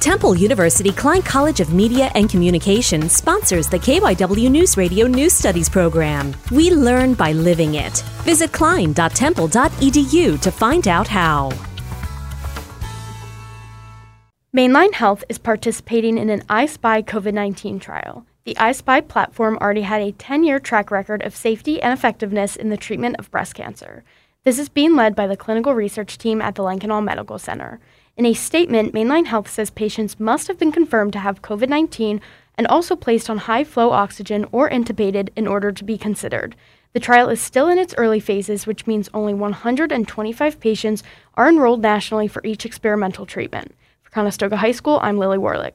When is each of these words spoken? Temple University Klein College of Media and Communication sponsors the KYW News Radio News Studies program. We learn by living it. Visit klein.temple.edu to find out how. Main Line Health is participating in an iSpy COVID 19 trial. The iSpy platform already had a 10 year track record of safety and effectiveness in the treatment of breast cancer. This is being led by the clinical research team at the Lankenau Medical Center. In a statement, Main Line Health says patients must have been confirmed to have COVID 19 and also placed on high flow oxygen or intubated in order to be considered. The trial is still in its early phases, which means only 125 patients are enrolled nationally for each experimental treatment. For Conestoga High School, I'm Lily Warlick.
Temple 0.00 0.34
University 0.34 0.92
Klein 0.92 1.20
College 1.20 1.60
of 1.60 1.74
Media 1.74 2.10
and 2.14 2.30
Communication 2.30 3.10
sponsors 3.10 3.68
the 3.68 3.78
KYW 3.78 4.50
News 4.50 4.78
Radio 4.78 5.06
News 5.06 5.34
Studies 5.34 5.68
program. 5.68 6.34
We 6.50 6.70
learn 6.70 7.12
by 7.12 7.32
living 7.32 7.74
it. 7.74 7.98
Visit 8.24 8.50
klein.temple.edu 8.50 10.40
to 10.40 10.50
find 10.50 10.88
out 10.88 11.06
how. 11.06 11.52
Main 14.54 14.72
Line 14.72 14.94
Health 14.94 15.22
is 15.28 15.36
participating 15.36 16.16
in 16.16 16.30
an 16.30 16.40
iSpy 16.48 17.04
COVID 17.04 17.34
19 17.34 17.78
trial. 17.78 18.24
The 18.44 18.54
iSpy 18.54 19.06
platform 19.06 19.58
already 19.60 19.82
had 19.82 20.00
a 20.00 20.12
10 20.12 20.44
year 20.44 20.58
track 20.58 20.90
record 20.90 21.22
of 21.22 21.36
safety 21.36 21.80
and 21.82 21.92
effectiveness 21.92 22.56
in 22.56 22.70
the 22.70 22.78
treatment 22.78 23.16
of 23.18 23.30
breast 23.30 23.54
cancer. 23.54 24.02
This 24.44 24.58
is 24.58 24.70
being 24.70 24.96
led 24.96 25.14
by 25.14 25.26
the 25.26 25.36
clinical 25.36 25.74
research 25.74 26.16
team 26.16 26.40
at 26.40 26.54
the 26.54 26.62
Lankenau 26.62 27.04
Medical 27.04 27.38
Center. 27.38 27.78
In 28.20 28.26
a 28.26 28.34
statement, 28.34 28.92
Main 28.92 29.08
Line 29.08 29.24
Health 29.24 29.48
says 29.48 29.70
patients 29.70 30.20
must 30.20 30.46
have 30.48 30.58
been 30.58 30.72
confirmed 30.72 31.14
to 31.14 31.20
have 31.20 31.40
COVID 31.40 31.70
19 31.70 32.20
and 32.58 32.66
also 32.66 32.94
placed 32.94 33.30
on 33.30 33.38
high 33.38 33.64
flow 33.64 33.92
oxygen 33.92 34.44
or 34.52 34.68
intubated 34.68 35.30
in 35.36 35.46
order 35.46 35.72
to 35.72 35.84
be 35.84 35.96
considered. 35.96 36.54
The 36.92 37.00
trial 37.00 37.30
is 37.30 37.40
still 37.40 37.66
in 37.66 37.78
its 37.78 37.94
early 37.96 38.20
phases, 38.20 38.66
which 38.66 38.86
means 38.86 39.08
only 39.14 39.32
125 39.32 40.60
patients 40.60 41.02
are 41.32 41.48
enrolled 41.48 41.80
nationally 41.80 42.28
for 42.28 42.44
each 42.44 42.66
experimental 42.66 43.24
treatment. 43.24 43.74
For 44.02 44.10
Conestoga 44.10 44.58
High 44.58 44.72
School, 44.72 44.98
I'm 45.00 45.16
Lily 45.16 45.38
Warlick. 45.38 45.72